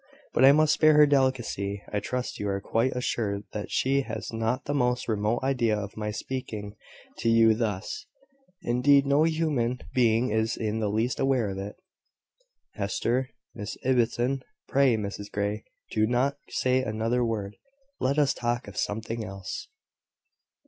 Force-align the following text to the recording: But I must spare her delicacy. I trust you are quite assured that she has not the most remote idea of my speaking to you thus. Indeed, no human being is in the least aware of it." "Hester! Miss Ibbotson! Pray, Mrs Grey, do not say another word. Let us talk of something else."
But 0.33 0.43
I 0.43 0.51
must 0.51 0.73
spare 0.73 0.95
her 0.95 1.05
delicacy. 1.05 1.83
I 1.93 1.99
trust 1.99 2.39
you 2.39 2.49
are 2.49 2.59
quite 2.59 2.95
assured 2.95 3.43
that 3.53 3.69
she 3.69 4.01
has 4.01 4.33
not 4.33 4.65
the 4.65 4.73
most 4.73 5.07
remote 5.07 5.41
idea 5.43 5.77
of 5.77 5.95
my 5.95 6.09
speaking 6.09 6.75
to 7.19 7.29
you 7.29 7.53
thus. 7.53 8.07
Indeed, 8.63 9.05
no 9.05 9.25
human 9.25 9.77
being 9.93 10.31
is 10.31 10.57
in 10.57 10.79
the 10.79 10.89
least 10.89 11.19
aware 11.19 11.51
of 11.51 11.59
it." 11.59 11.75
"Hester! 12.73 13.29
Miss 13.53 13.77
Ibbotson! 13.85 14.41
Pray, 14.67 14.95
Mrs 14.97 15.31
Grey, 15.31 15.65
do 15.91 16.07
not 16.07 16.35
say 16.49 16.81
another 16.81 17.23
word. 17.23 17.57
Let 17.99 18.17
us 18.17 18.33
talk 18.33 18.67
of 18.67 18.77
something 18.77 19.23
else." 19.23 19.67